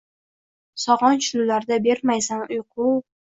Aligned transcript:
Sog’inch 0.85 1.27
tunlarida 1.35 1.79
bermaysan 1.89 2.41
uyqu 2.57 2.89